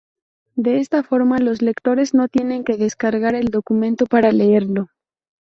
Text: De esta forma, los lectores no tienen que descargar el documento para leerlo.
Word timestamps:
De 0.55 0.79
esta 0.79 1.03
forma, 1.03 1.37
los 1.37 1.61
lectores 1.61 2.15
no 2.15 2.27
tienen 2.27 2.63
que 2.63 2.75
descargar 2.75 3.35
el 3.35 3.49
documento 3.49 4.07
para 4.07 4.31
leerlo. 4.31 4.87